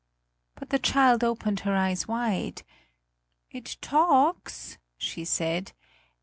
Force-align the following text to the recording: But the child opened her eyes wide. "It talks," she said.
But 0.55 0.71
the 0.71 0.79
child 0.79 1.23
opened 1.23 1.59
her 1.59 1.75
eyes 1.75 2.07
wide. 2.07 2.63
"It 3.51 3.77
talks," 3.81 4.79
she 4.97 5.23
said. 5.23 5.73